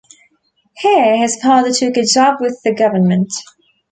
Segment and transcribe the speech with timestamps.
[0.77, 3.31] Here his father took a job with the government.